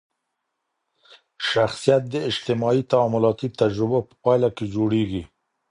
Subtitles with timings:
[1.49, 5.23] شخصیت د اجتماعي تعاملاتي تجربو په پایله کي جوړېږي.